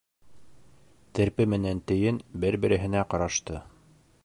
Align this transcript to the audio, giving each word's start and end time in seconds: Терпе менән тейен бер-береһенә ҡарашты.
Терпе 1.19 1.45
менән 1.51 1.83
тейен 1.91 2.19
бер-береһенә 2.45 3.07
ҡарашты. 3.13 3.63